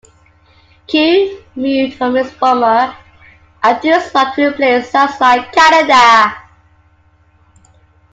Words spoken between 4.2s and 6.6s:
to replace "Sounds Like Canada".